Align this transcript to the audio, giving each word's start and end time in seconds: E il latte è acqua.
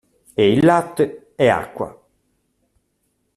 E 0.33 0.51
il 0.51 0.65
latte 0.65 1.33
è 1.35 1.47
acqua. 1.47 1.95